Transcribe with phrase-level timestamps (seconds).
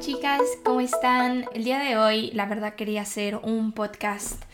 [0.00, 1.46] Chicas, ¿cómo están?
[1.54, 4.44] El día de hoy la verdad quería hacer un podcast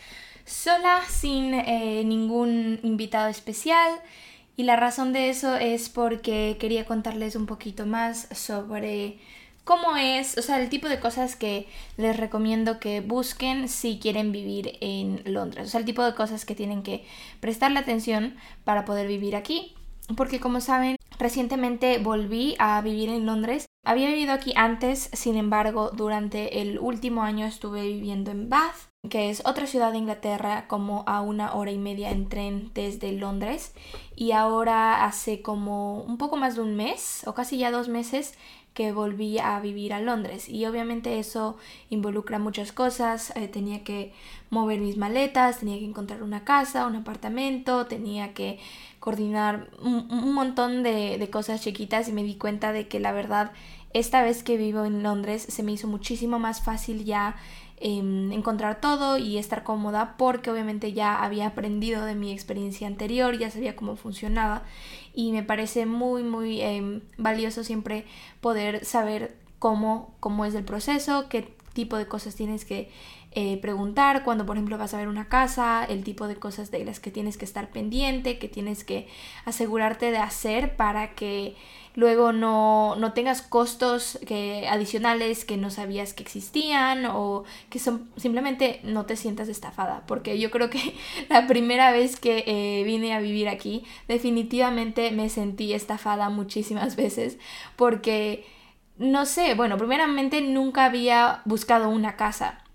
[0.43, 3.91] sola, sin eh, ningún invitado especial.
[4.57, 9.19] Y la razón de eso es porque quería contarles un poquito más sobre
[9.63, 11.67] cómo es, o sea, el tipo de cosas que
[11.97, 15.67] les recomiendo que busquen si quieren vivir en Londres.
[15.67, 17.05] O sea, el tipo de cosas que tienen que
[17.39, 19.75] prestarle atención para poder vivir aquí.
[20.17, 25.91] Porque como saben, recientemente volví a vivir en Londres había vivido aquí antes, sin embargo,
[25.91, 28.75] durante el último año estuve viviendo en Bath,
[29.09, 33.11] que es otra ciudad de Inglaterra como a una hora y media en tren desde
[33.11, 33.73] Londres.
[34.15, 38.33] Y ahora hace como un poco más de un mes, o casi ya dos meses,
[38.75, 40.49] que volví a vivir a Londres.
[40.49, 41.57] Y obviamente eso
[41.89, 44.13] involucra muchas cosas, eh, tenía que
[44.49, 48.59] mover mis maletas, tenía que encontrar una casa, un apartamento, tenía que
[48.99, 53.51] coordinar un, montón de, de cosas chiquitas y me di cuenta de que la verdad
[53.93, 57.37] esta vez que vivo en Londres se me hizo muchísimo más fácil ya
[57.77, 63.37] em, encontrar todo y estar cómoda porque obviamente ya había aprendido de mi experiencia anterior,
[63.37, 64.63] ya sabía cómo funcionaba.
[65.13, 68.05] Y me parece muy muy em, valioso siempre
[68.41, 72.89] poder saber cómo, cómo es el proceso, qué tipo de cosas tienes que
[73.37, 76.85] eh, preguntar cuando por ejemplo vas a ver una casa, el tipo de cosas de
[76.85, 79.09] las que tienes que estar pendiente, que tienes que
[79.43, 81.57] asegurarte de hacer para que
[81.95, 88.09] luego no, no tengas costos que, adicionales que no sabías que existían o que son,
[88.17, 90.03] simplemente no te sientas estafada.
[90.05, 90.95] Porque yo creo que
[91.29, 97.37] la primera vez que eh, vine a vivir aquí definitivamente me sentí estafada muchísimas veces
[97.75, 98.45] porque
[98.97, 102.65] no sé, bueno, primeramente nunca había buscado una casa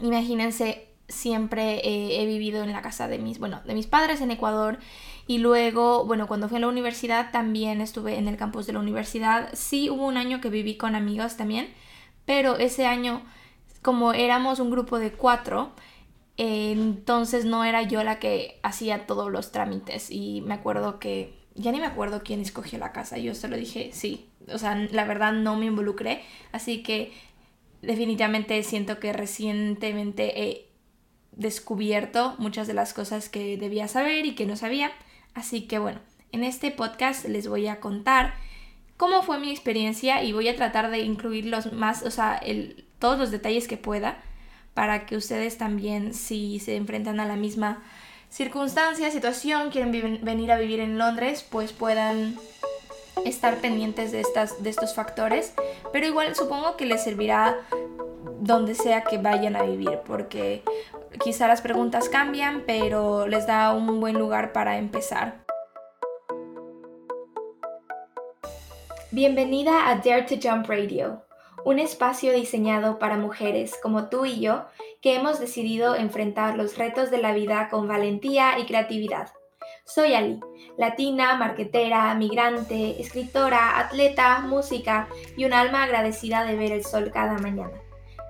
[0.00, 4.78] imagínense, siempre he vivido en la casa de mis, bueno, de mis padres en Ecuador
[5.28, 8.78] y luego, bueno, cuando fui a la universidad también estuve en el campus de la
[8.80, 9.50] universidad.
[9.52, 11.68] Sí hubo un año que viví con amigos también,
[12.24, 13.20] pero ese año,
[13.82, 15.72] como éramos un grupo de cuatro,
[16.38, 21.72] entonces no era yo la que hacía todos los trámites y me acuerdo que ya
[21.72, 25.34] ni me acuerdo quién escogió la casa, yo solo dije sí, o sea, la verdad
[25.34, 26.22] no me involucré,
[26.52, 27.12] así que
[27.82, 30.68] definitivamente siento que recientemente he
[31.32, 34.90] descubierto muchas de las cosas que debía saber y que no sabía.
[35.38, 36.00] Así que bueno,
[36.32, 38.34] en este podcast les voy a contar
[38.96, 42.40] cómo fue mi experiencia y voy a tratar de incluir los más, o sea,
[42.98, 44.18] todos los detalles que pueda
[44.74, 47.84] para que ustedes también si se enfrentan a la misma
[48.30, 49.92] circunstancia, situación, quieren
[50.24, 52.36] venir a vivir en Londres, pues puedan
[53.24, 55.54] estar pendientes de, estas, de estos factores,
[55.92, 57.56] pero igual supongo que les servirá
[58.40, 60.64] donde sea que vayan a vivir, porque
[61.22, 65.44] quizá las preguntas cambian, pero les da un buen lugar para empezar.
[69.10, 71.24] Bienvenida a Dare to Jump Radio,
[71.64, 74.66] un espacio diseñado para mujeres como tú y yo
[75.00, 79.30] que hemos decidido enfrentar los retos de la vida con valentía y creatividad.
[79.86, 80.40] Soy Ali,
[80.76, 87.38] latina, marquetera, migrante, escritora, atleta, música y un alma agradecida de ver el sol cada
[87.38, 87.87] mañana.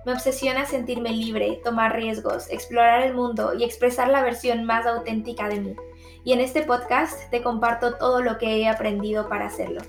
[0.09, 5.51] Me obsesiona sentirme libre, tomar riesgos, explorar el mundo y expresar la versión más auténtica
[5.51, 5.77] de mí.
[6.25, 9.83] Y en este podcast te comparto todo lo que he aprendido para hacerlo.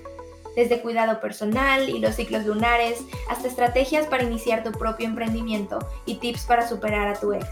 [0.54, 6.16] Desde cuidado personal y los ciclos lunares hasta estrategias para iniciar tu propio emprendimiento y
[6.16, 7.46] tips para superar a tu ex.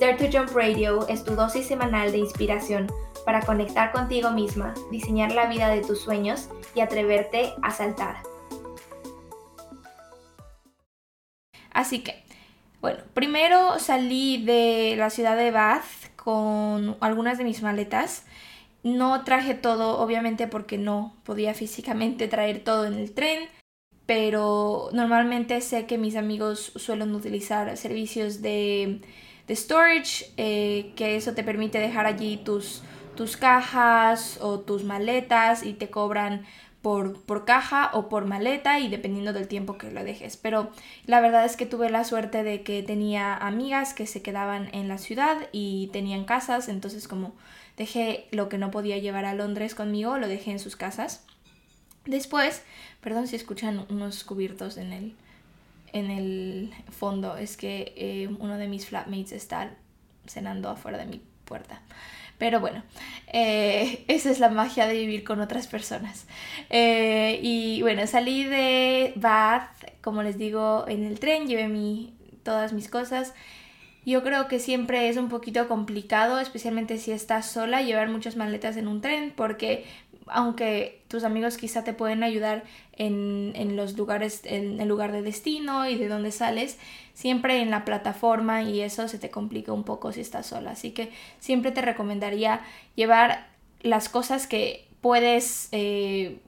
[0.00, 2.90] Dare to Jump Radio es tu dosis semanal de inspiración
[3.26, 8.31] para conectar contigo misma, diseñar la vida de tus sueños y atreverte a saltar.
[11.72, 12.22] Así que,
[12.80, 18.24] bueno, primero salí de la ciudad de Bath con algunas de mis maletas.
[18.82, 23.48] No traje todo, obviamente, porque no podía físicamente traer todo en el tren,
[24.06, 29.00] pero normalmente sé que mis amigos suelen utilizar servicios de,
[29.48, 32.82] storage, eh, que eso te permite dejar allí tus
[33.14, 36.46] tus cajas o tus maletas y te cobran
[36.82, 40.36] por, por, caja o por maleta y dependiendo del tiempo que lo dejes.
[40.36, 40.70] Pero
[41.06, 44.88] la verdad es que tuve la suerte de que tenía amigas que se quedaban en
[44.88, 47.34] la ciudad y tenían casas, entonces como
[47.76, 51.24] dejé lo que no podía llevar a Londres conmigo, lo dejé en sus casas.
[52.04, 52.62] Después,
[53.00, 55.14] perdón si escuchan unos cubiertos en el,
[55.92, 59.70] en el fondo, es que eh, uno de mis flatmates está
[60.26, 61.80] cenando afuera de mi puerta.
[62.42, 62.82] Pero bueno,
[63.32, 66.26] eh, esa es la magia de vivir con otras personas.
[66.70, 72.72] Eh, y bueno, salí de Bath, como les digo, en el tren, llevé mi, todas
[72.72, 73.32] mis cosas.
[74.04, 78.76] Yo creo que siempre es un poquito complicado, especialmente si estás sola, llevar muchas maletas
[78.76, 79.84] en un tren, porque
[80.26, 85.22] aunque tus amigos quizá te pueden ayudar en, en los lugares, en el lugar de
[85.22, 86.76] destino y de dónde sales,
[87.14, 90.72] siempre en la plataforma y eso se te complica un poco si estás sola.
[90.72, 92.60] Así que siempre te recomendaría
[92.94, 93.46] llevar
[93.80, 96.38] las cosas que puedes eh,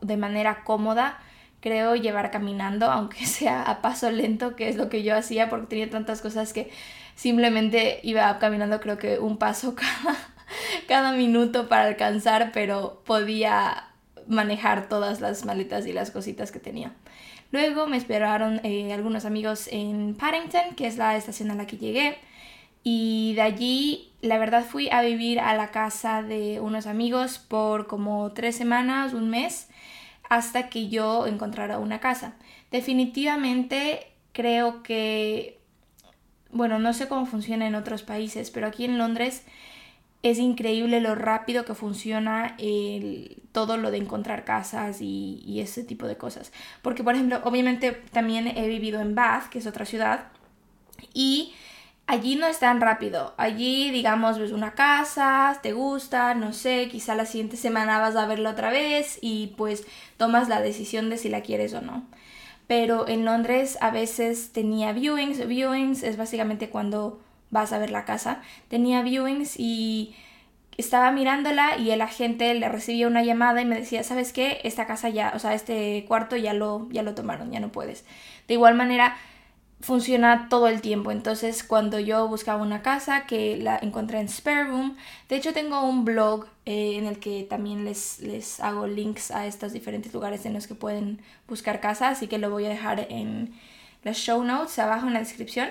[0.00, 1.18] de manera cómoda
[1.60, 5.66] creo llevar caminando, aunque sea a paso lento, que es lo que yo hacía porque
[5.66, 6.70] tenía tantas cosas que
[7.14, 10.16] simplemente iba caminando creo que un paso cada,
[10.86, 13.88] cada minuto para alcanzar, pero podía
[14.28, 16.92] manejar todas las maletas y las cositas que tenía.
[17.52, 21.76] Luego me esperaron eh, algunos amigos en Paddington, que es la estación a la que
[21.76, 22.18] llegué.
[22.82, 27.86] Y de allí, la verdad, fui a vivir a la casa de unos amigos por
[27.86, 29.68] como tres semanas, un mes
[30.28, 32.34] hasta que yo encontrara una casa.
[32.70, 35.58] Definitivamente creo que,
[36.50, 39.44] bueno, no sé cómo funciona en otros países, pero aquí en Londres
[40.30, 42.56] es increíble lo rápido que funciona
[43.52, 46.52] todo lo de encontrar casas y, y, ese tipo de cosas.
[46.82, 50.28] Porque, por ejemplo, obviamente también he vivido en Bath, que es otra ciudad,
[51.14, 51.54] y
[52.06, 53.34] allí no es tan rápido.
[53.36, 58.26] Allí, digamos, ves una casa, te gusta, no sé, quizá la siguiente semana vas a
[58.26, 59.86] verla otra vez y pues
[60.16, 62.04] tomas la decisión de si la quieres o no.
[62.66, 65.46] Pero en Londres a veces tenía viewings.
[65.46, 67.20] Viewings es básicamente cuando
[67.50, 68.42] vas a ver la casa.
[68.68, 70.14] Tenía viewings y
[70.76, 74.60] estaba mirándola y el agente le recibía una llamada y me decía, ¿sabes qué?
[74.64, 78.04] Esta casa ya, o sea, este cuarto ya lo, ya lo tomaron, ya no puedes.
[78.46, 79.16] De igual manera,
[79.80, 81.10] funciona todo el tiempo.
[81.10, 84.96] Entonces, cuando yo buscaba una casa que la encontré en Spare Room,
[85.28, 89.46] de hecho tengo un blog eh, en el que también les, les hago links a
[89.46, 93.06] estos diferentes lugares en los que pueden buscar casa, así que lo voy a dejar
[93.10, 93.54] en
[94.02, 95.68] las show notes abajo en la descripción.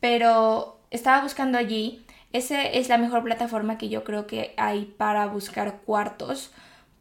[0.00, 2.04] Pero estaba buscando allí.
[2.32, 6.52] Esa es la mejor plataforma que yo creo que hay para buscar cuartos,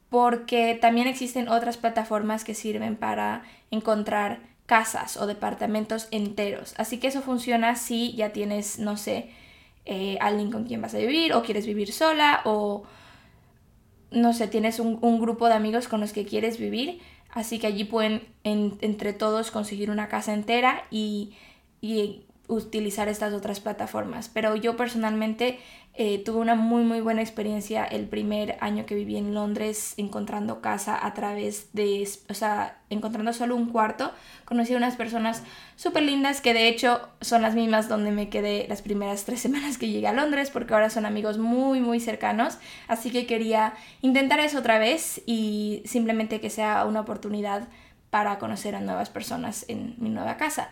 [0.10, 6.74] porque también existen otras plataformas que sirven para encontrar casas o departamentos enteros.
[6.78, 9.30] Así que eso funciona si ya tienes, no sé,
[9.86, 12.84] eh, alguien con quien vas a vivir o quieres vivir sola o,
[14.12, 17.02] no sé, tienes un, grupo de amigos con los que quieres vivir.
[17.32, 21.34] Así que allí pueden entre todos conseguir una casa entera y,
[21.82, 24.30] y utilizar estas otras plataformas.
[24.30, 25.60] Pero yo personalmente
[25.96, 30.60] eh, tuve una muy muy buena experiencia el primer año que viví en Londres encontrando
[30.60, 34.12] casa a través de, o sea, encontrando solo un cuarto.
[34.46, 35.44] Conocí a unas personas
[35.76, 39.78] súper lindas que de hecho son las mismas donde me quedé las primeras tres semanas
[39.78, 42.58] que llegué a Londres porque ahora son amigos muy muy cercanos.
[42.88, 47.68] Así que quería intentar eso otra vez y simplemente que sea una oportunidad
[48.14, 50.70] para conocer a nuevas personas en mi nueva casa.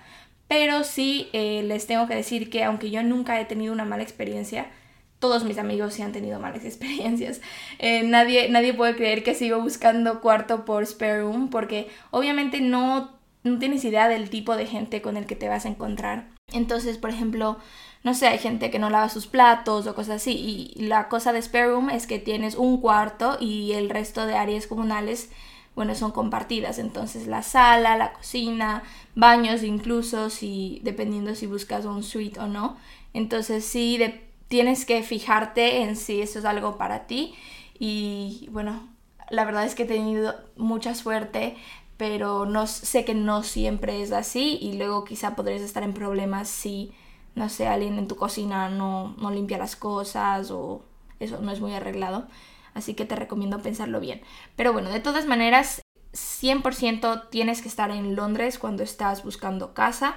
[0.51, 4.03] Pero sí eh, les tengo que decir que aunque yo nunca he tenido una mala
[4.03, 4.69] experiencia,
[5.18, 7.39] todos mis amigos sí han tenido malas experiencias.
[7.80, 13.18] Eh, nadie, nadie puede creer que sigo buscando cuarto por spare room porque obviamente no,
[13.45, 16.27] no tienes idea del tipo de gente con el que te vas a encontrar.
[16.51, 17.57] Entonces, por ejemplo,
[18.03, 20.74] no sé, hay gente que no lava sus platos o cosas así.
[20.75, 24.36] Y la cosa de spare room es que tienes un cuarto y el resto de
[24.36, 25.30] áreas comunales,
[25.75, 26.79] bueno, son compartidas.
[26.79, 28.83] Entonces, la sala, la cocina,
[29.15, 32.77] baños incluso, si, dependiendo si buscas un suite o no.
[33.13, 34.00] Entonces, sí,
[34.47, 37.33] tienes que fijarte en si eso es algo para ti.
[37.79, 38.88] Y bueno,
[39.29, 41.55] la verdad es que he tenido mucha suerte,
[41.98, 46.50] pero no sé que no siempre es así y luego quizá podrías estar en problemas
[46.50, 46.91] si,
[47.36, 50.84] no sé, alguien en tu cocina no, no limpia las cosas o
[51.19, 52.27] eso no es muy arreglado.
[52.74, 54.22] Así que te recomiendo pensarlo bien.
[54.56, 55.82] Pero bueno, de todas maneras,
[56.13, 60.16] 100% tienes que estar en Londres cuando estás buscando casa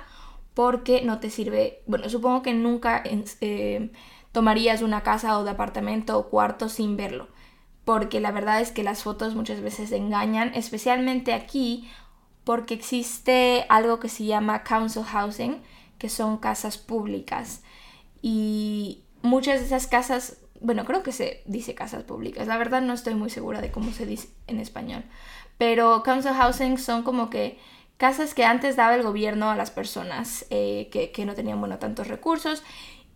[0.55, 3.03] porque no te sirve, bueno, supongo que nunca
[3.41, 3.91] eh,
[4.33, 7.29] tomarías una casa o de apartamento o cuarto sin verlo.
[7.85, 11.91] Porque la verdad es que las fotos muchas veces engañan, especialmente aquí,
[12.45, 15.61] porque existe algo que se llama council housing,
[15.99, 17.63] que son casas públicas.
[18.23, 22.95] Y muchas de esas casas, bueno, creo que se dice casas públicas, la verdad no
[22.95, 25.05] estoy muy segura de cómo se dice en español.
[25.59, 27.59] Pero council housing son como que
[27.97, 31.79] casas que antes daba el gobierno a las personas eh, que, que, no tenían bueno,
[31.79, 32.65] tantos recursos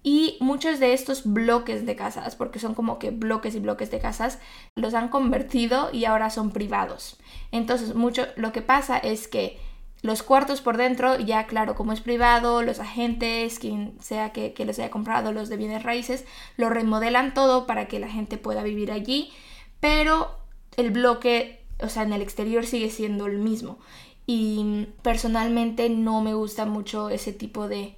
[0.02, 3.98] y muchos de estos bloques de casas, porque son como que bloques y bloques de
[3.98, 4.38] casas,
[4.76, 7.18] los han convertido y ahora son privados.
[7.50, 9.58] Entonces, mucho lo que pasa es que
[10.02, 14.64] los cuartos por dentro, ya claro, como es privado, los agentes, quien sea que, que
[14.64, 16.24] los haya comprado, los de bienes raíces,
[16.56, 19.32] lo remodelan todo para que la gente pueda vivir allí,
[19.80, 20.38] pero
[20.76, 23.78] el bloque, o sea, en el exterior sigue siendo el mismo.
[24.26, 27.96] Y personalmente no me gusta mucho ese tipo de,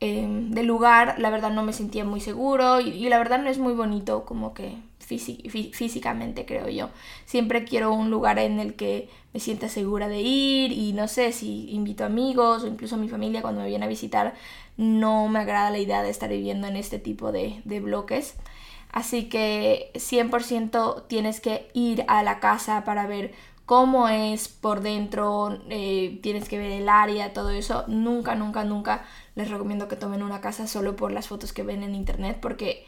[0.00, 3.58] em, del lugar, la verdad no me sentía muy seguro y, la verdad no es
[3.58, 6.90] muy bonito como que físicamente creo yo.
[7.24, 11.32] Siempre quiero un lugar en el que me sienta segura de ir y no sé
[11.32, 14.34] si invito amigos o incluso a mi familia cuando me viene a visitar,
[14.76, 18.34] no me agrada la idea de estar viviendo en este tipo de, de bloques.
[18.92, 23.32] Así que 100% tienes que ir a la casa para ver
[23.66, 27.84] cómo es por dentro, eh, tienes que ver el área, todo eso.
[27.88, 31.82] Nunca, nunca, nunca les recomiendo que tomen una casa solo por las fotos que ven
[31.82, 32.86] en internet porque,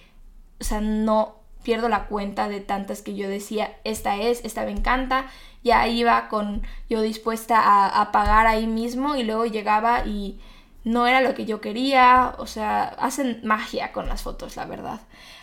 [0.61, 4.73] o sea, no pierdo la cuenta de tantas que yo decía, esta es, esta me
[4.73, 5.27] encanta.
[5.63, 10.41] Ya iba con yo dispuesta a, a pagar ahí mismo y luego llegaba y
[10.85, 12.35] no era lo que yo quería.
[12.39, 15.01] O sea, hacen magia con las fotos, la verdad.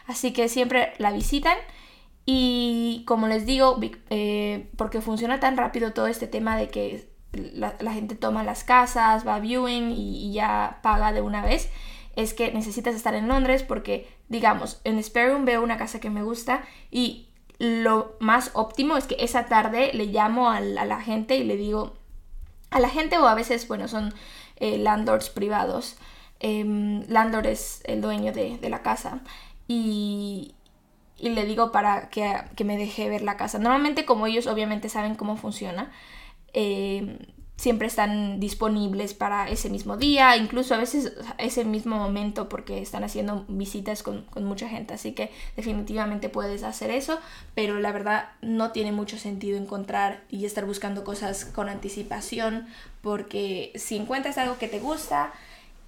[0.08, 1.58] Así que siempre la visitan.
[2.26, 3.80] Y como les digo,
[4.10, 9.28] eh, porque funciona tan rápido todo este tema de que la, gente toma las casas,
[9.28, 11.70] va a viewing y, ya paga de una vez,
[12.16, 16.10] es que necesitas estar en Londres porque, digamos, en Spare Room veo una casa que
[16.10, 21.38] me gusta y lo más óptimo es que esa tarde le llamo a la, gente
[21.38, 21.94] y le digo,
[22.70, 24.14] a la gente o a veces, bueno, son
[24.58, 25.98] eh, landlords privados,
[26.40, 26.64] eh,
[27.08, 29.22] landlord es el dueño de, de la casa
[29.68, 30.56] y,
[31.18, 33.60] y le digo para que, me deje ver la casa.
[33.60, 35.92] Normalmente como ellos obviamente saben cómo funciona,
[36.54, 42.82] eh, siempre están disponibles para ese mismo día, incluso a veces ese mismo momento porque
[42.82, 47.20] están haciendo visitas con, con, mucha gente, así que definitivamente puedes hacer eso,
[47.54, 52.68] pero la verdad no tiene mucho sentido encontrar y estar buscando cosas con anticipación
[53.02, 55.32] porque si encuentras algo que te gusta,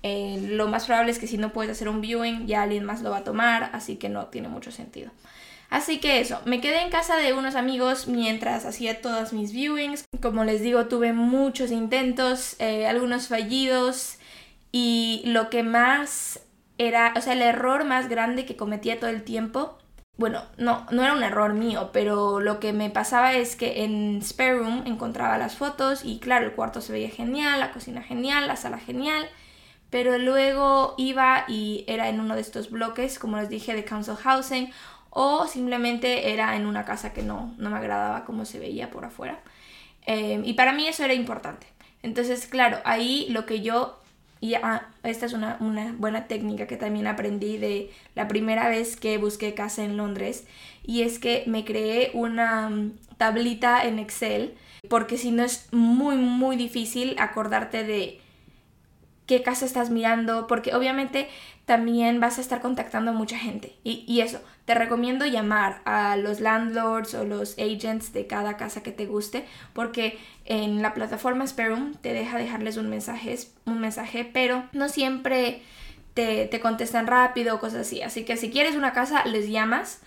[0.04, 3.02] eh, lo más probable es que si no puedes hacer un viewing, ya alguien más
[3.02, 5.12] lo va a tomar, así que no tiene mucho sentido.
[5.70, 10.06] Así que eso, me quedé en casa de unos amigos mientras hacía todas mis viewings.
[10.22, 14.18] Como les digo, tuve muchos intentos, eh, algunos fallidos
[14.72, 16.40] y lo que más
[16.78, 19.78] era, o sea, el error más grande que cometía todo el tiempo,
[20.16, 24.22] bueno, no, no era un error mío, pero lo que me pasaba es que en
[24.24, 28.48] Spare Room encontraba las fotos y claro, el cuarto se veía genial, la cocina genial,
[28.48, 29.28] la sala genial
[29.90, 34.16] pero luego iba y era en uno de estos bloques, como les dije, de Council
[34.16, 34.72] Housing,
[35.10, 39.06] o simplemente era en una casa que no, no me agradaba cómo se veía por
[39.06, 39.40] afuera.
[40.06, 41.68] Em, y para mí eso era importante.
[42.04, 44.00] Entonces, claro, ahí lo que yo...
[44.40, 48.96] Y ah, esta es una, una buena técnica que también aprendí de la primera vez
[48.96, 50.46] que busqué casa en Londres.
[50.84, 54.56] Y es que me creé una mm, tablita en Excel.
[54.90, 58.22] Porque si no es muy, muy difícil acordarte de
[59.28, 61.28] qué casa estás mirando, porque obviamente
[61.68, 63.76] también vas a estar contactando a mucha gente.
[63.84, 68.94] Y, eso, te recomiendo llamar a los landlords o los agents de cada casa que
[68.94, 74.64] te guste, porque en la plataforma Sperum te deja dejarles un mensaje, un mensaje pero
[74.72, 75.62] no siempre
[76.14, 78.02] te, te contestan rápido cosas así.
[78.02, 80.00] Así que si quieres una casa, les llamas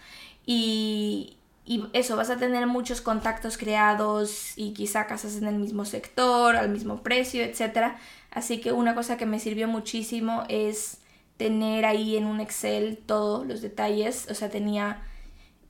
[0.46, 1.36] y,
[1.66, 6.56] y eso, vas a tener muchos contactos creados y quizá casas en el mismo sector,
[6.56, 7.96] al mismo precio, etc.
[8.30, 10.99] Así que una cosa que me sirvió muchísimo es
[11.40, 14.28] tener ahí en un Excel todos los detalles.
[14.30, 15.02] O sea, tenía...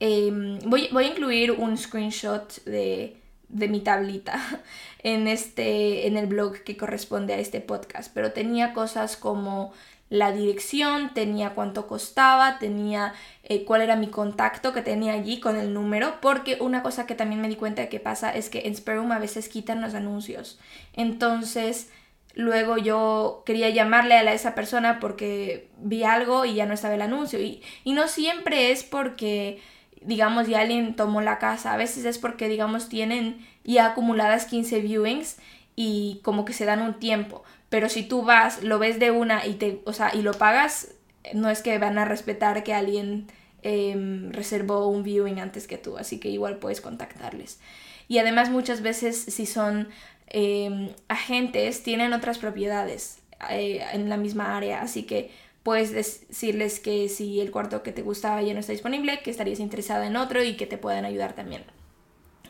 [0.01, 3.17] Em, voy, voy, a incluir un screenshot de,
[3.49, 4.41] de mi tablita
[5.05, 8.13] en, este, en el blog que corresponde a este podcast.
[8.13, 9.73] Pero tenía cosas como
[10.09, 15.57] la dirección, tenía cuánto costaba, tenía eh, cuál era mi contacto que tenía allí con
[15.57, 18.67] el número, porque una cosa que también me di cuenta de que pasa es que
[18.67, 20.59] en Sperum a veces quitan los anuncios.
[20.95, 21.91] Entonces,
[22.35, 27.03] luego yo quería llamarle a esa persona porque vi algo y ya no estaba el
[27.03, 27.41] anuncio.
[27.41, 29.61] Y, y no siempre es porque,
[30.03, 34.81] digamos, ya alguien tomó la casa, a veces es porque, digamos, tienen ya acumuladas 15
[34.81, 35.37] viewings
[35.77, 37.43] y como que se dan un tiempo.
[37.69, 40.95] Pero si tú vas, lo ves de una y te, o sea, y lo pagas,
[41.35, 43.29] no es que van a respetar que alguien
[43.63, 47.61] em, reservó un viewing antes que tú, así que igual puedes contactarles.
[48.09, 49.89] Y además muchas veces si son
[50.31, 53.19] em, agentes, tienen otras propiedades
[53.51, 55.31] eh, en la misma área, así que
[55.63, 59.61] puedes decirles que si el cuarto que te gustaba ya no está disponible, que estarías
[59.61, 61.65] interesada en otro y que te pueden ayudar también.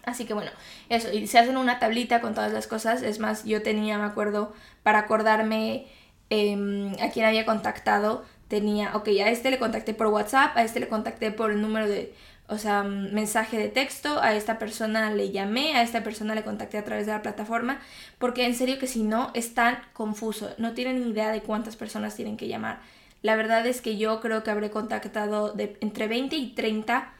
[0.05, 0.51] Así que bueno,
[0.89, 3.03] eso, y se hacen una tablita con todas las cosas.
[3.03, 5.87] Es más, yo tenía, me acuerdo, para acordarme
[6.31, 10.81] em, a quién había contactado, tenía, ok, a este le contacté por WhatsApp, a este
[10.81, 12.13] le contacté por el número de,
[12.49, 16.77] o sea, mensaje de texto, a esta persona le llamé, a esta persona le contacté
[16.77, 17.81] a través de la plataforma,
[18.19, 21.77] porque en serio que si no, es tan confuso, no tienen ni idea de cuántas
[21.77, 22.81] personas tienen que llamar.
[23.23, 27.13] La verdad es que yo creo que habré contactado de entre 20 y 30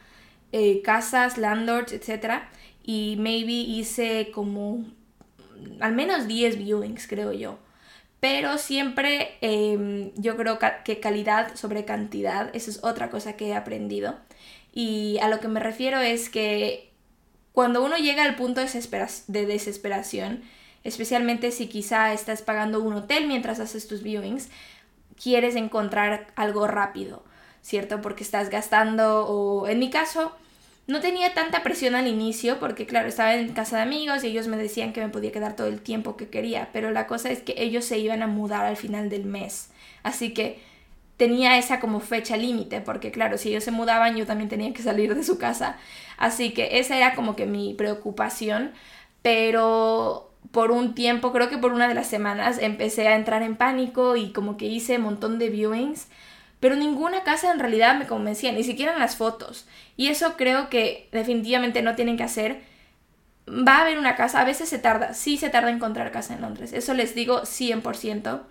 [0.51, 2.49] eh, casas, landlords, etcétera
[2.83, 4.85] y maybe hice como
[5.79, 7.59] al menos 10 viewings, creo yo.
[8.21, 13.55] Pero siempre em, yo creo que calidad sobre cantidad, eso es otra cosa que he
[13.55, 14.15] aprendido.
[14.71, 16.91] Y a lo que me refiero es que
[17.51, 20.43] cuando uno llega al punto de desesperación,
[20.83, 24.49] especialmente si quizá estás pagando un hotel mientras haces tus viewings,
[25.21, 27.23] quieres encontrar algo rápido,
[27.63, 28.01] ¿cierto?
[28.01, 30.31] Porque estás gastando o en mi caso
[30.91, 34.47] no tenía tanta presión al inicio porque claro, estaba en casa de amigos y ellos
[34.47, 37.41] me decían que me podía quedar todo el tiempo que quería, pero la cosa es
[37.41, 39.69] que ellos se iban a mudar al final del mes.
[40.03, 40.59] Así que
[41.15, 44.81] tenía esa como fecha límite, porque claro, si ellos se mudaban yo también tenía que
[44.83, 45.77] salir de su casa.
[46.17, 48.71] Así que esa era como que mi preocupación,
[49.21, 53.55] pero por un tiempo, creo que por una de las semanas, empecé a entrar en
[53.55, 56.09] pánico y como que hice un montón de viewings,
[56.61, 59.67] pero ninguna casa en realidad me convencía, ni siquiera en las fotos.
[59.97, 62.61] Y eso creo que definitivamente no tienen que hacer.
[63.49, 66.33] Va a haber una casa, a veces se tarda, sí se tarda en encontrar casa
[66.33, 68.41] en Londres, eso les digo 100%,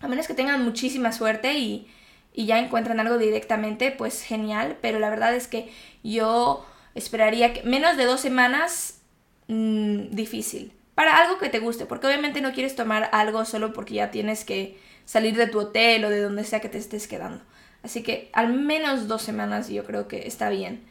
[0.00, 1.86] a menos que tengan muchísima suerte y,
[2.32, 5.70] y ya encuentran algo directamente, pues genial, pero la verdad es que
[6.02, 9.02] yo esperaría que menos de dos semanas,
[9.46, 13.94] mmm, difícil para algo que te guste, porque obviamente no quieres tomar algo solo porque
[13.94, 17.42] ya tienes que salir de tu hotel o de donde sea que te estés quedando.
[17.82, 20.84] Así que al menos dos semanas yo creo que está bien.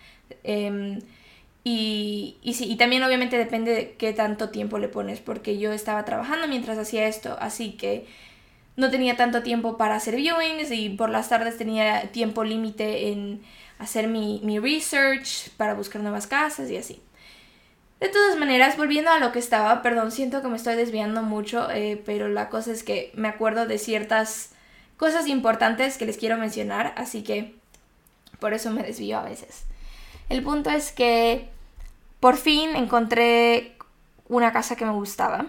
[0.44, 1.00] Em,
[1.64, 5.72] y, y, sí, y también obviamente depende de qué tanto tiempo le pones, porque yo
[5.74, 8.08] estaba trabajando mientras hacía esto, así que
[8.76, 13.42] no tenía tanto tiempo para hacer viewings y por las tardes tenía tiempo límite en
[13.80, 17.02] hacer mi, mi research para buscar nuevas casas y así.
[18.02, 21.70] De todas maneras, volviendo a lo que estaba, perdón, siento que me estoy desviando mucho,
[21.70, 24.50] eh, pero la cosa es que me acuerdo de ciertas
[24.98, 27.54] cosas importantes que les quiero mencionar, así que
[28.40, 29.66] por eso me desvío a veces.
[30.30, 31.48] El punto es que
[32.20, 33.78] por fin encontré
[34.28, 35.46] una casa que me gustaba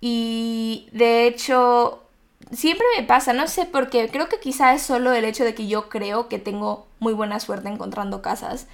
[0.00, 2.02] y de hecho
[2.50, 5.54] siempre me pasa, no sé por qué, creo que quizá es solo el hecho de
[5.54, 8.66] que yo creo que tengo muy buena suerte encontrando casas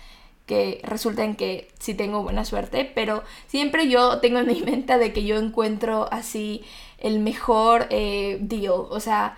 [0.46, 4.98] que resulta en que sí tengo buena suerte, pero siempre yo tengo en mi mente
[4.98, 6.64] de que yo encuentro así
[6.98, 9.36] el mejor eh, deal, o sea,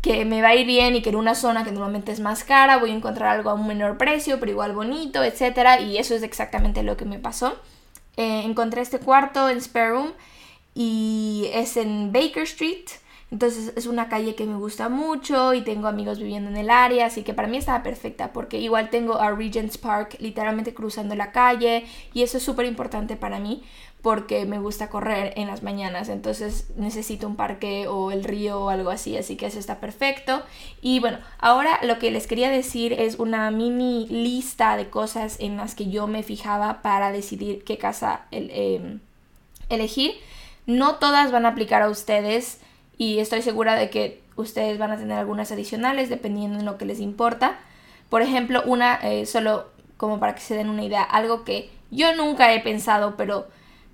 [0.00, 2.44] que me va a ir bien y que en una zona que normalmente es más
[2.44, 5.80] cara voy a encontrar algo a un menor precio, pero igual bonito, etc.
[5.82, 7.56] Y eso es exactamente lo que me pasó.
[8.16, 10.12] Eh, encontré este cuarto en Spare Room
[10.74, 12.86] y es en Baker Street.
[13.30, 17.06] Entonces es una calle que me gusta mucho y tengo amigos viviendo en el área,
[17.06, 21.30] así que para mí estaba perfecta porque igual tengo a Regent's Park literalmente cruzando la
[21.30, 23.62] calle y eso es súper importante para mí
[24.02, 28.70] porque me gusta correr en las mañanas, entonces necesito un parque o el río o
[28.70, 30.42] algo así, así que eso está perfecto.
[30.80, 35.56] Y bueno, ahora lo que les quería decir es una mini lista de cosas en
[35.56, 39.00] las que yo me fijaba para decidir qué casa em,
[39.68, 40.14] elegir.
[40.66, 42.60] No todas van a aplicar a ustedes
[43.00, 46.84] y estoy segura de que ustedes van a tener algunas adicionales dependiendo de lo que
[46.84, 47.58] les importa.
[48.10, 52.14] Por ejemplo, una, eh, solo como para que se den una idea, algo que yo
[52.14, 53.48] nunca he pensado, pero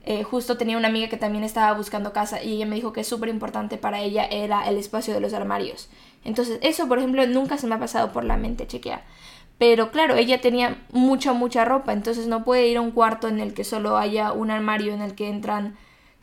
[0.04, 3.02] eh, justo tenía una amiga que también estaba buscando casa y ella me dijo que
[3.02, 5.88] es súper importante para ella era el espacio de los armarios.
[6.24, 9.04] Entonces, eso, por ejemplo, nunca se me ha pasado por la mente chequear.
[9.56, 13.38] Pero claro, ella tenía mucha, mucha ropa, entonces no puede ir a un cuarto en
[13.38, 15.76] el que solo haya un armario en el que entran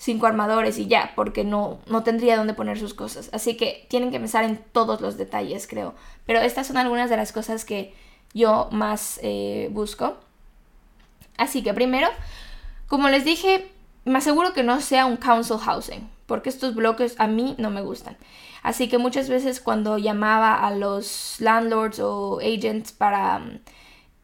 [0.03, 3.29] cinco armadores y ya, porque no, no tendría dónde poner sus cosas.
[3.31, 5.95] Así que tienen que pensar en todos los detalles, creo.
[6.25, 7.93] Pero estas son algunas de las cosas que
[8.33, 10.17] yo más eh, busco.
[11.37, 12.09] Así que primero,
[12.87, 13.71] como les dije,
[14.03, 17.81] me aseguro que no sea un council housing, porque estos bloques a mí no me
[17.81, 18.17] gustan.
[18.61, 23.41] Así que muchas veces cuando llamaba a los landlords o agents para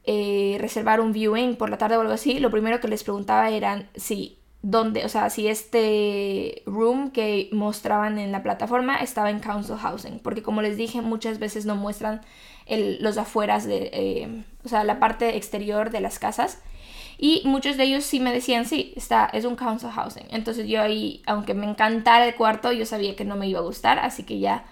[0.04, 3.50] eh, reservar un viewing por la tarde o algo así, lo primero que les preguntaba
[3.50, 9.40] eran si donde, o sea, si este room que mostraban en la plataforma estaba en
[9.40, 12.22] Council Housing, porque como les dije, muchas veces no muestran
[13.00, 16.62] los afueras de, eh, o sea, la parte exterior de las casas.
[17.18, 20.26] Y muchos de ellos sí me decían, sí, está, es un council housing.
[20.30, 23.64] Entonces yo ahí, aunque me encantara el cuarto, yo sabía que no me iba a
[23.64, 24.66] gustar, así que ya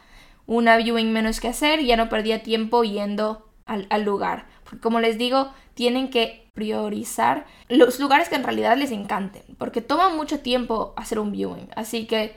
[0.46, 4.46] una viewing menos que hacer, ya no perdía tiempo yendo al, al lugar.
[4.82, 10.10] Como les digo, tienen que priorizar los lugares que en realidad les encanten, porque toma
[10.10, 12.36] mucho tiempo hacer un viewing, así que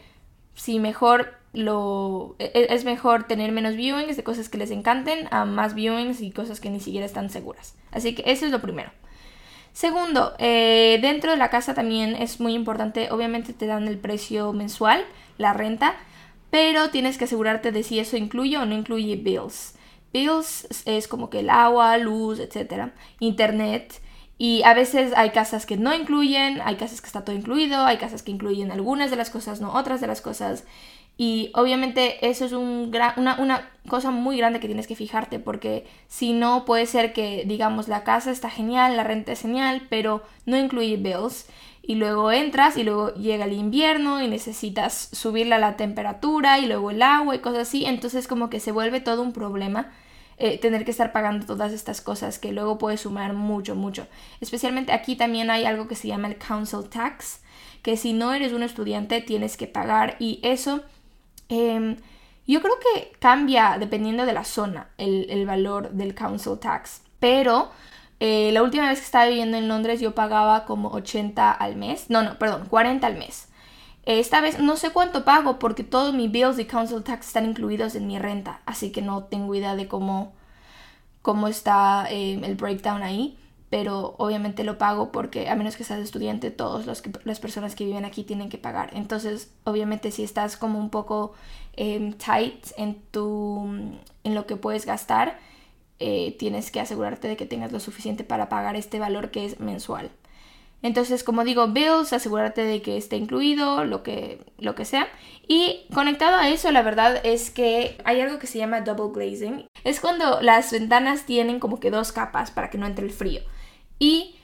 [0.55, 5.27] si mejor lo e, e, es mejor tener menos viewings de cosas que les encanten
[5.31, 7.75] a más viewings y cosas que ni siquiera están seguras.
[7.91, 8.91] Así que eso es lo primero.
[9.73, 14.53] Segundo, eh, dentro de la casa también es muy importante, obviamente te dan el precio
[14.53, 15.05] mensual,
[15.39, 15.95] la renta,
[16.51, 19.75] pero tienes que asegurarte de si eso incluye o no incluye bills.
[20.13, 24.01] Bills es como que el agua, luz, etcétera, internet.
[24.39, 27.99] Y a veces hay casas que no incluyen, hay casas que está todo incluido, hay
[27.99, 30.65] casas que incluyen algunas de las cosas, no otras de las cosas.
[31.19, 35.87] Y obviamente eso es un una, una cosa muy grande que tienes que fijarte porque
[36.09, 40.23] si no puede ser que digamos la casa está genial, la renta es genial, pero
[40.47, 41.47] no incluye bills
[41.83, 46.67] y luego entras y luego llega el invierno y necesitas subirle a la temperatura y
[46.67, 49.91] luego el agua y cosas así, entonces como que se vuelve todo un problema
[50.43, 54.07] eh, tener que estar pagando todas estas cosas que luego puede sumar mucho, mucho.
[54.41, 57.43] Especialmente aquí también hay algo que se llama el council tax,
[57.83, 60.17] que si no eres un estudiante tienes que pagar.
[60.19, 60.83] Y eso
[61.51, 61.99] em,
[62.47, 67.71] yo creo que cambia dependiendo de la zona el, valor del council tax, pero
[68.21, 72.11] eh, la última vez que estaba viviendo en Londres yo pagaba como 80 al mes,
[72.11, 73.49] no, no, perdón, 40 al mes.
[74.05, 77.95] Esta vez no sé cuánto pago porque todos mis bills y council tax están incluidos
[77.95, 80.33] en mi renta, así que no tengo idea de cómo,
[81.23, 83.39] cómo está eh, el breakdown ahí,
[83.71, 86.87] pero obviamente lo pago porque a menos que seas estudiante, todas
[87.25, 88.91] las personas que viven aquí tienen que pagar.
[88.95, 91.35] Entonces, obviamente si estás como un poco
[91.75, 93.65] em, tight en, tu,
[94.25, 95.39] en lo que puedes gastar,
[96.01, 99.61] eh, tienes que asegurarte de que tengas lo suficiente para pagar este valor que es
[99.61, 100.11] mensual.
[100.83, 105.09] Entonces, como digo, bills, asegúrate de que esté incluido, lo que, lo que sea.
[105.47, 109.69] Y conectado a eso, la verdad es que hay algo que se llama double glazing.
[109.85, 113.43] Es cuando las ventanas tienen como que dos capas para que no entre el frío.
[113.99, 114.37] Y,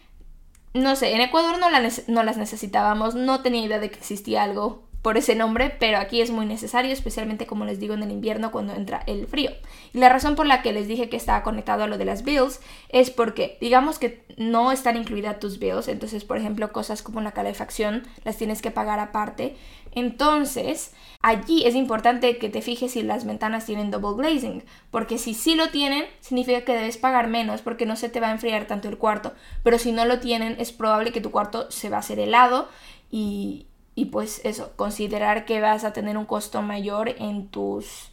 [0.74, 5.16] no sé, en Ecuador no las necesitábamos, no tenía idea de que existía algo por
[5.16, 8.74] ese nombre, pero aquí es muy necesario, especialmente como les digo en el invierno cuando
[8.74, 9.52] entra el frío.
[9.94, 12.24] Y la razón por la que les dije que estaba conectado a lo de las
[12.24, 17.20] bills es porque digamos que no están incluidas tus bills, entonces por ejemplo cosas como
[17.20, 19.54] la calefacción las tienes que pagar aparte.
[19.92, 20.92] Entonces,
[21.22, 25.54] allí es importante que te fijes si las ventanas tienen double glazing, porque si sí
[25.54, 28.88] lo tienen, significa que debes pagar menos porque no se te va a enfriar tanto
[28.88, 32.00] el cuarto, pero si no lo tienen, es probable que tu cuarto se va a
[32.00, 32.68] hacer helado
[33.08, 38.10] y, y pues eso, considerar que vas a tener un costo mayor en tus,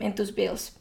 [0.00, 0.76] en tus bills.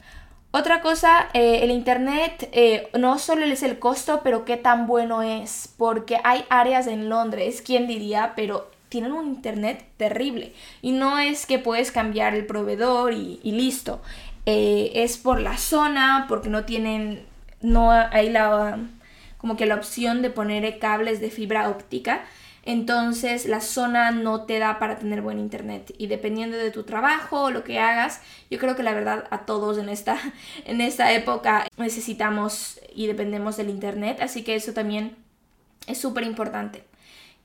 [0.51, 5.21] Otra cosa, eh, el Internet eh, no solo es el costo, pero qué tan bueno
[5.21, 10.53] es, porque hay áreas en Londres, quién diría, pero tienen un Internet terrible.
[10.81, 14.01] Y no es que puedes cambiar el proveedor y, listo.
[14.47, 17.23] Eh, es por la zona, porque no tienen,
[17.61, 18.79] no hay la,
[19.37, 22.23] como que la opción de poner cables de fibra óptica
[22.69, 27.45] entonces la zona no te da para tener buen internet y dependiendo de tu trabajo
[27.45, 30.19] o lo que hagas, yo creo que la verdad a todos en esta,
[30.65, 35.15] en esta época necesitamos y dependemos del internet, así que eso también
[35.87, 36.83] es súper importante.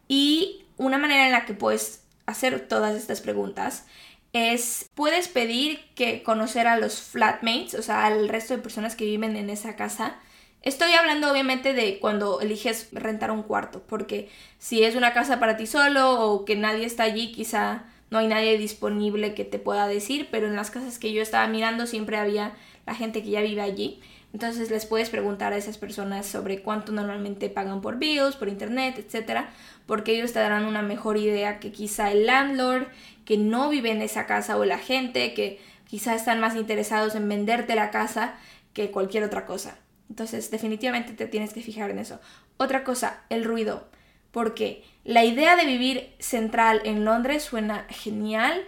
[0.08, 3.86] Y una manera en la que puedes hacer todas estas preguntas
[4.34, 9.06] es, puedes pedir que conocer a los flatmates, o sea, al resto de personas que
[9.06, 10.16] viven en esa casa,
[10.64, 15.58] Estoy hablando obviamente de cuando eliges rentar un cuarto, porque si es una casa para
[15.58, 19.86] ti solo o que nadie está allí, quizá no hay nadie disponible que te pueda
[19.86, 22.54] decir, pero en las casas que yo estaba mirando siempre había
[22.86, 24.00] la gente que ya vive allí.
[24.32, 28.94] Entonces les puedes preguntar a esas personas sobre cuánto normalmente pagan por bills, por internet,
[28.98, 29.50] etcétera,
[29.84, 32.86] porque ellos te darán una mejor idea que quizá el landlord
[33.26, 37.28] que no vive en esa casa o la gente que quizá están más interesados en
[37.28, 38.36] venderte la casa
[38.72, 39.76] que cualquier otra cosa.
[40.14, 42.20] Entonces, definitivamente te tienes que fijar en eso.
[42.56, 43.88] Otra cosa, el ruido.
[44.30, 48.62] Porque la idea de vivir central en Londres suena genial,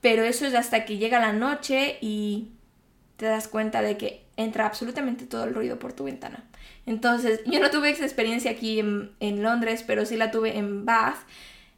[0.00, 2.52] pero eso es hasta que llega la noche y
[3.18, 6.48] te das cuenta de que entra absolutamente todo el ruido por tu ventana.
[6.86, 11.18] Entonces, yo no tuve esa experiencia aquí en, Londres, pero sí la tuve en Bath.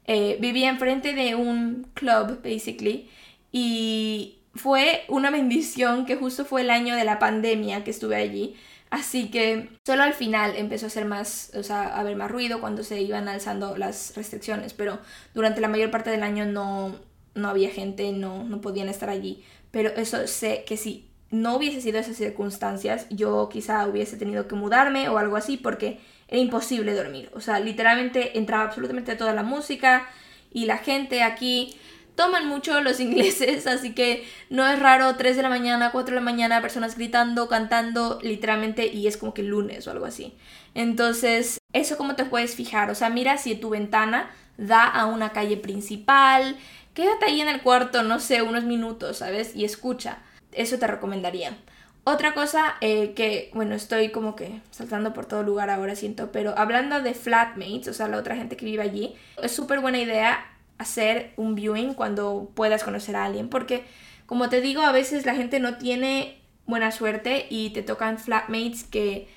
[0.06, 3.10] Eh, vivía enfrente de un club, basically,
[3.50, 8.54] y fue una bendición que justo fue el año de la pandemia que estuve allí
[8.92, 12.60] Así que solo al final empezó a hacer más, o sea, a haber más ruido
[12.60, 14.98] cuando se iban alzando las restricciones, pero
[15.32, 16.94] durante la mayor parte del año no,
[17.34, 19.42] no había gente, no, no podían estar allí.
[19.70, 24.56] Pero eso sé que si no hubiese sido esas circunstancias, yo quizá hubiese tenido que
[24.56, 27.30] mudarme o algo así porque era imposible dormir.
[27.32, 30.06] O sea, literalmente entraba absolutamente toda la música
[30.52, 31.74] y la gente aquí
[32.14, 36.20] toman mucho los ingleses, así que no es raro 3 de la mañana, 4 de
[36.20, 40.34] la mañana, personas gritando, cantando, literalmente, y es como que lunes o algo así.
[40.74, 45.30] Entonces, eso como te puedes fijar, o sea, mira si tu ventana da a una
[45.30, 46.56] calle principal,
[46.94, 49.54] quédate ahí en el cuarto, no sé, unos minutos, ¿sabes?
[49.56, 50.18] Y escucha,
[50.52, 51.56] eso te recomendaría.
[52.04, 56.52] Otra cosa eh, que, bueno, estoy como que saltando por todo lugar ahora, siento, pero
[56.58, 60.51] hablando de flatmates, o sea, la otra gente que vive allí, es súper buena idea
[60.82, 63.84] hacer un viewing cuando puedas conocer a alguien, porque
[64.26, 68.84] como te digo, a veces la gente no tiene buena suerte y te tocan flatmates
[68.84, 69.28] que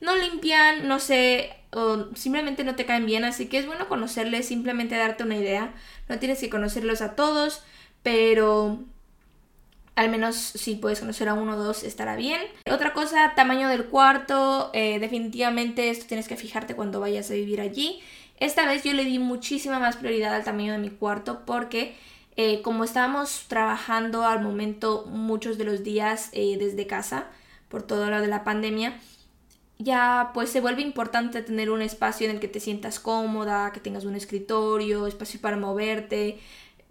[0.00, 4.46] no limpian, no sé, o simplemente no te caen bien, así que es bueno conocerles,
[4.46, 5.72] simplemente darte una idea.
[6.08, 7.62] No tienes que conocerlos a todos,
[8.02, 8.80] pero
[9.94, 12.40] al menos si puedes conocer a uno o dos estará bien.
[12.70, 14.70] Otra cosa, tamaño del cuarto.
[14.74, 18.00] Eh, definitivamente esto tienes que fijarte cuando vayas a vivir allí.
[18.42, 21.94] Esta vez yo le di muchísima más prioridad al tamaño de mi cuarto porque
[22.34, 27.28] eh, como estábamos trabajando al momento muchos de los días eh, desde casa
[27.68, 28.98] por todo lo de la pandemia,
[29.78, 33.78] ya pues se vuelve importante tener un espacio en el que te sientas cómoda, que
[33.78, 36.40] tengas un escritorio, espacio para moverte,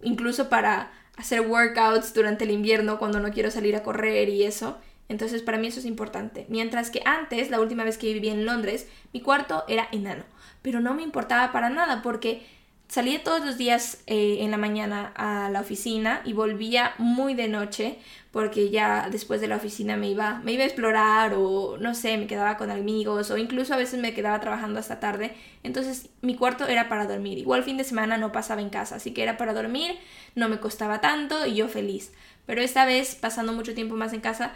[0.04, 4.78] incluso para hacer workouts durante el invierno cuando no quiero salir a correr y eso.
[5.10, 6.46] Entonces para mí eso es importante.
[6.50, 10.24] Mientras que antes, la última vez que viví en Londres, mi cuarto era enano.
[10.62, 12.46] Pero no me importaba para nada porque
[12.92, 17.48] salía todos los días eh, en la mañana a la oficina y volvía muy de
[17.48, 18.00] noche
[18.32, 22.18] porque ya después de la oficina me iba, me iba a explorar o no sé,
[22.18, 25.34] me quedaba con amigos o incluso a veces me quedaba trabajando hasta tarde.
[25.64, 27.38] Entonces mi cuarto era para dormir.
[27.38, 29.98] Igual fin de semana no pasaba en casa, así que era para dormir,
[30.36, 32.12] no me costaba tanto y yo feliz.
[32.46, 34.52] Pero esta vez, pasando mucho tiempo más en casa,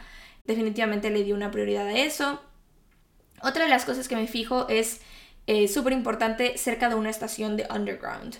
[0.46, 2.42] definitivamente le di una prioridad a eso.
[3.42, 5.02] Otra de las cosas que me fijo es
[5.48, 8.38] eh, súper importante cerca de una estación de underground.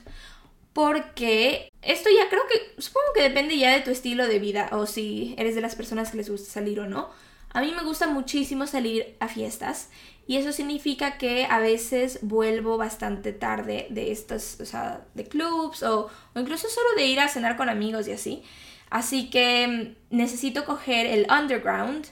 [0.74, 4.86] Porque esto ya creo que, supongo que depende ya de tu estilo de vida o
[4.86, 7.10] si eres de las personas que les gusta salir o no.
[7.54, 9.90] A mí me gusta muchísimo salir a fiestas
[10.28, 15.82] y eso significa que a veces vuelvo bastante tarde de estos, o sea, de clubs
[15.84, 18.44] o, o incluso solo de ir a cenar con amigos y así.
[18.90, 22.08] Así que mm, necesito coger el underground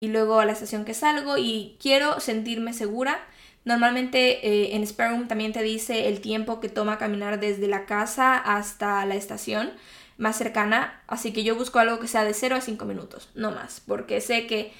[0.00, 3.20] y luego a la estación que salgo y quiero sentirme segura.
[3.64, 8.36] Normalmente eh, en Spare también te dice el tiempo que toma caminar desde la casa
[8.36, 9.70] hasta la estación
[10.18, 13.50] más cercana, así que yo busco algo que sea de 0 a 5 minutos, no
[13.50, 14.72] más, porque sé que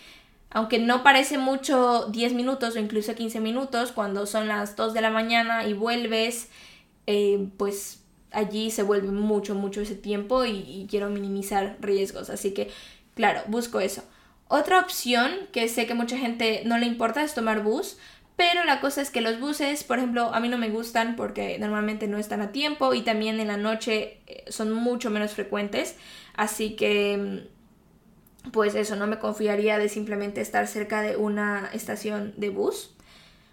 [0.51, 5.01] aunque no parece mucho 10 minutos o incluso 15 minutos, cuando son las 2 de
[5.01, 6.51] la mañana y vuelves,
[7.07, 8.02] eh, pues
[8.33, 12.71] allí se vuelve mucho, mucho ese tiempo y, quiero minimizar riesgos, así que
[13.15, 14.03] claro, busco eso.
[14.49, 17.97] Otra opción que sé que mucha gente no le importa es tomar bus,
[18.37, 21.59] pero la cosa es que los buses, por ejemplo, a mí no me gustan porque
[21.59, 25.97] normalmente no están a tiempo y también en la noche eh, son mucho menos frecuentes.
[26.35, 27.45] Así que,
[28.45, 32.91] mm, pues eso, no me confiaría de simplemente estar cerca de una estación de bus.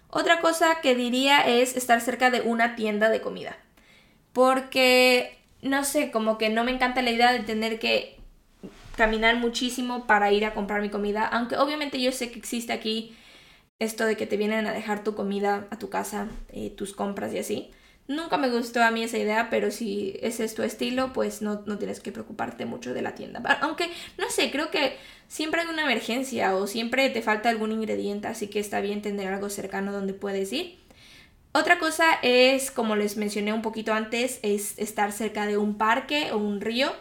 [0.08, 3.56] Otra cosa que diría es estar cerca de una tienda de comida.
[4.32, 8.16] Porque, no sé, como que no me encanta la idea de tener que
[8.96, 11.26] caminar muchísimo para ir a comprar mi comida.
[11.26, 13.16] Aunque obviamente yo sé que existe aquí
[13.78, 17.32] esto de que te vienen a dejar tu comida a tu casa, eh, tus compras
[17.32, 17.70] y así.
[18.08, 21.62] Nunca me gustó a mí esa idea, pero si ese es tu estilo, pues no,
[21.64, 23.40] no, tienes que preocuparte mucho de la tienda.
[23.62, 23.88] Aunque,
[24.18, 24.96] no sé, creo que
[25.28, 29.32] siempre hay una emergencia o siempre te falta algún ingrediente, así que está bien tener
[29.32, 30.78] algo cercano donde puedes ir.
[31.52, 36.30] Otra cosa es, como les mencioné un poquito antes, es estar cerca de un parque
[36.32, 36.92] o un río.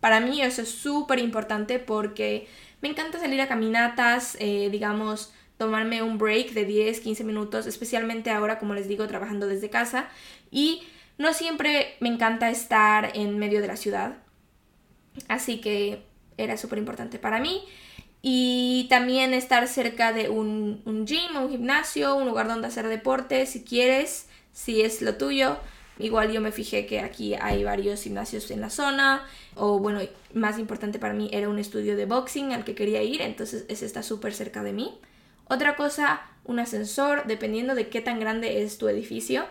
[0.00, 2.48] Para mí eso es súper importante porque
[2.80, 8.30] me encanta salir a caminatas, eh, digamos, tomarme un break de 10, 15 minutos, especialmente
[8.30, 10.08] ahora, como les digo, trabajando desde casa.
[10.50, 10.84] Y
[11.18, 14.16] no siempre me encanta estar en medio de la ciudad.
[15.26, 16.04] Así que
[16.38, 17.62] era súper importante para mí.
[18.20, 23.46] Y también estar cerca de un, un gym, un gimnasio, un lugar donde hacer deporte,
[23.46, 25.58] si quieres, si es lo tuyo.
[25.98, 29.24] Igual yo me fijé que aquí hay varios gimnasios en la zona.
[29.54, 30.00] O bueno,
[30.34, 33.22] más importante para mí era un estudio de boxing al que quería ir.
[33.22, 34.98] Entonces ese está súper cerca de mí.
[35.48, 39.46] Otra cosa, un ascensor, dependiendo de qué tan grande es tu edificio.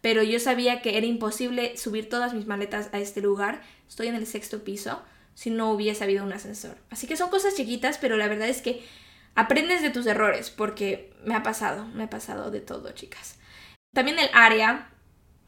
[0.00, 3.62] Pero yo sabía que era imposible subir todas mis maletas a este lugar.
[3.88, 5.00] Estoy en el sexto piso
[5.36, 6.76] si no hubiese habido un ascensor.
[6.90, 8.84] Así que son cosas chiquitas, pero la verdad es que
[9.36, 13.38] aprendes de tus errores, porque me ha pasado, me ha pasado de todo, chicas.
[13.94, 14.90] También el área.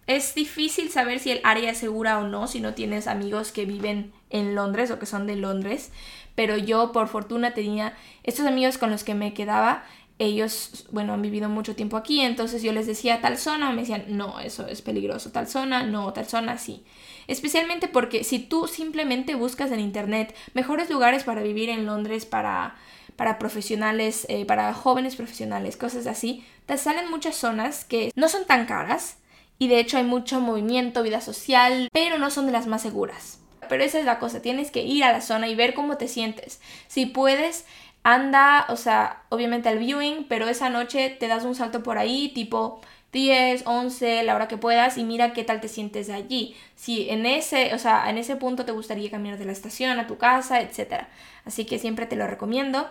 [0.07, 3.66] Es difícil saber si el área es segura o no si no tienes amigos que
[3.66, 5.90] viven en Londres o que son de Londres
[6.38, 9.83] pero yo por fortuna tenía estos amigos con los que me quedaba,
[10.18, 14.04] ellos, bueno, han vivido mucho tiempo aquí, entonces yo les decía tal zona, me decían,
[14.09, 16.85] no, eso es peligroso, tal zona, no, tal zona, sí.
[17.28, 22.76] Especialmente porque si tú simplemente buscas en internet mejores lugares para vivir en Londres para,
[23.16, 28.44] para profesionales, eh, para jóvenes profesionales, cosas así, te salen muchas zonas que no son
[28.46, 29.18] tan caras
[29.59, 33.40] y de hecho hay mucho movimiento, vida social, pero no son de las más seguras.
[33.68, 36.09] Pero esa es la cosa, tienes que ir a la zona y ver cómo te
[36.09, 36.61] sientes.
[36.87, 37.66] Si puedes,
[38.14, 42.30] anda, o sea, obviamente al viewing, pero esa noche te das un salto por ahí,
[42.30, 42.80] tipo
[43.12, 46.56] 10, 11, la hora que puedas y mira qué tal te sientes allí.
[46.74, 50.06] Si en ese, o sea, en ese punto te gustaría caminar de la estación a
[50.06, 51.06] tu casa, etc.
[51.44, 52.88] Así que siempre te lo recomiendo.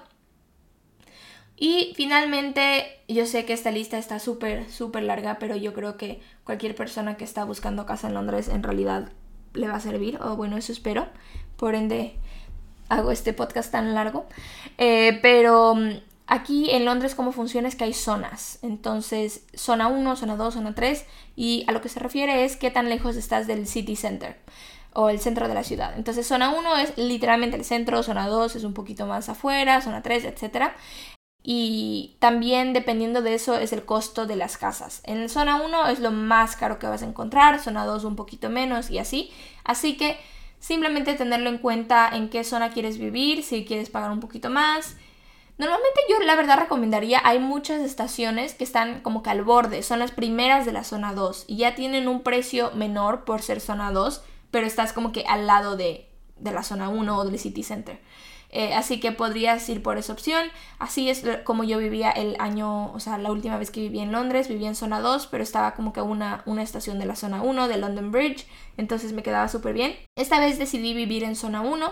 [1.56, 6.22] Y finalmente, yo sé que esta lista está súper, súper larga, pero yo creo que
[6.44, 9.12] cualquier persona que está buscando casa en Londres en realidad
[9.54, 11.08] le va a servir, o bueno, eso espero.
[11.56, 12.20] Por ende,
[12.90, 14.26] hago este podcast tan largo.
[14.78, 18.60] Eh, pero mm, aquí en Londres cómo funciona es que hay zonas.
[18.62, 21.06] Entonces, zona 1, zona 2, zona 3.
[21.36, 24.38] Y a lo que se refiere es qué tan lejos estás del city center
[24.94, 25.94] o el centro de la ciudad.
[25.96, 30.02] Entonces, zona 1 es literalmente el centro, zona 2 es un poquito más afuera, zona
[30.02, 30.72] 3, etc.
[31.44, 35.02] Y también dependiendo de eso es el costo de las casas.
[35.04, 38.50] En zona 1 es lo más caro que vas a encontrar, zona 2 un poquito
[38.50, 39.32] menos y así.
[39.64, 40.18] Así que
[40.60, 44.96] Simplemente tenerlo en cuenta en qué zona quieres vivir, si quieres pagar un poquito más.
[45.58, 49.98] Normalmente yo la verdad recomendaría, hay muchas estaciones que están como que al borde, son
[49.98, 53.92] las primeras de la zona 2 y ya tienen un precio menor por ser zona
[53.92, 57.64] 2, pero estás como que al lado de, de la zona 1 o del city
[57.64, 58.00] center.
[58.50, 60.48] Eh, así que podrías ir por esa opción.
[60.80, 64.12] Así es como yo vivía el año, o sea, la última vez que viví en
[64.12, 67.42] Londres, vivía en zona 2, pero estaba como que una, una estación de la zona
[67.42, 69.96] 1 de London Bridge, entonces me quedaba súper bien.
[70.16, 71.92] Esta vez decidí vivir en zona 1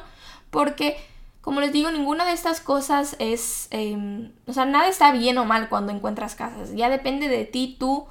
[0.50, 0.96] porque,
[1.42, 5.46] como les digo, ninguna de estas cosas es, em, o sea, nada está bien o
[5.46, 8.08] mal cuando encuentras casas, ya depende de ti, tú.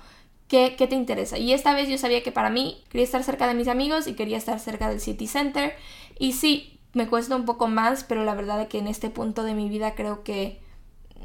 [0.46, 1.38] ¿Qué, ¿Qué te interesa?
[1.38, 4.14] Y esta vez yo sabía que para mí quería estar cerca de mis amigos y
[4.14, 5.74] quería estar cerca del City Center.
[6.18, 9.42] Y sí, me cuesta un poco más, pero la verdad es que en este punto
[9.42, 10.62] de mi vida creo que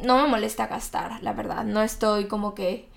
[0.03, 1.63] no me molesta gastar, la verdad.
[1.63, 2.89] No estoy como que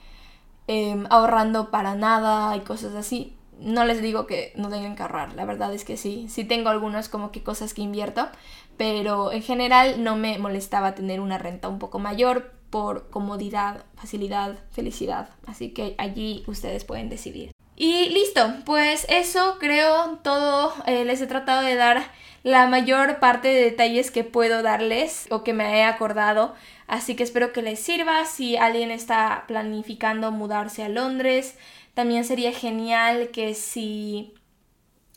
[0.66, 3.36] em, ahorrando para nada y cosas así.
[3.58, 6.26] No les digo que no tengan que ahorrar, la verdad es que sí.
[6.28, 8.28] Sí tengo algunas como que cosas que invierto,
[8.76, 14.58] pero en general no me molestaba tener una renta un poco mayor por comodidad, facilidad,
[14.70, 15.28] felicidad.
[15.46, 17.52] Así que allí ustedes pueden decidir.
[17.76, 22.02] Y listo, pues eso creo todo eh, les he tratado de dar
[22.42, 26.54] la mayor parte de detalles que puedo darles o que me he acordado.
[26.86, 28.24] Así que espero que les sirva.
[28.24, 31.56] Si alguien está planificando mudarse a Londres,
[31.94, 34.34] también sería genial que si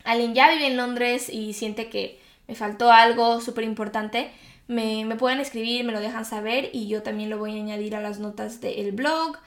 [0.03, 4.29] alguien ya vive en Londres y siente que me faltó algo súper importante,
[4.67, 7.95] me, me, pueden escribir, me lo dejan saber y yo también lo voy a añadir
[7.95, 9.37] a las notas del blog.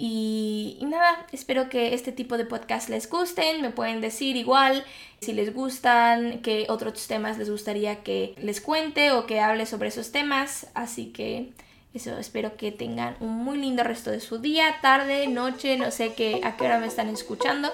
[0.00, 4.84] Y, nada, espero que este tipo de podcast les gusten, me pueden decir igual
[5.20, 9.88] si les gustan, qué otros temas les gustaría que les cuente o que hable sobre
[9.88, 10.68] esos temas.
[10.74, 11.52] Así que
[11.92, 16.14] eso, espero que tengan un muy lindo resto de su día, tarde, noche, no sé
[16.14, 17.68] qué, a qué hora me están escuchando.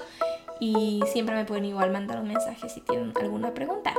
[0.59, 3.93] Y siempre me pueden igual mandar un mensaje si tienen alguna pregunta.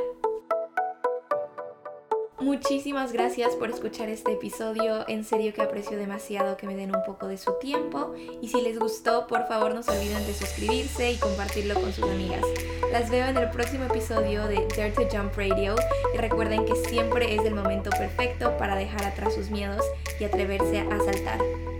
[2.38, 5.09] Muchísimas gracias por escuchar este episodio.
[5.09, 8.14] En serio que aprecio demasiado que me den un poco de su tiempo.
[8.42, 12.05] Y si les gustó, por favor no se olviden de suscribirse y compartirlo con sus
[12.05, 12.44] amigas.
[12.92, 15.77] Las veo en el próximo episodio de Dare to Jump Radio.
[16.14, 19.83] Y recuerden que siempre es el momento perfecto para dejar atrás sus miedos
[20.20, 21.76] y atreverse a saltar.